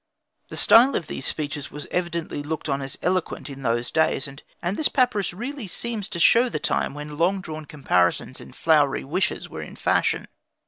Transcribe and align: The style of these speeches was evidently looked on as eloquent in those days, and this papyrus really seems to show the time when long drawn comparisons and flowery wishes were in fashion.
The 0.49 0.57
style 0.57 0.95
of 0.95 1.05
these 1.05 1.27
speeches 1.27 1.69
was 1.69 1.85
evidently 1.91 2.41
looked 2.41 2.67
on 2.67 2.81
as 2.81 2.97
eloquent 3.03 3.51
in 3.51 3.61
those 3.61 3.91
days, 3.91 4.27
and 4.27 4.41
this 4.75 4.87
papyrus 4.89 5.31
really 5.31 5.67
seems 5.67 6.09
to 6.09 6.19
show 6.19 6.49
the 6.49 6.57
time 6.59 6.95
when 6.95 7.19
long 7.19 7.39
drawn 7.39 7.65
comparisons 7.67 8.41
and 8.41 8.55
flowery 8.55 9.03
wishes 9.03 9.47
were 9.47 9.61
in 9.61 9.75
fashion. 9.75 10.27